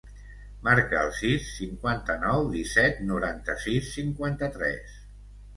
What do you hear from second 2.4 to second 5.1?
disset, noranta-sis, cinquanta-tres.